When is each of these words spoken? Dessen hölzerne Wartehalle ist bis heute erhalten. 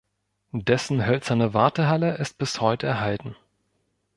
Dessen 0.55 1.05
hölzerne 1.05 1.53
Wartehalle 1.53 2.17
ist 2.17 2.39
bis 2.39 2.59
heute 2.59 2.87
erhalten. 2.87 3.35